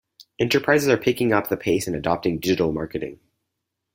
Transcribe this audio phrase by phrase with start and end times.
[0.39, 3.19] Enterprises are picking up the pace in adopting digital marketing.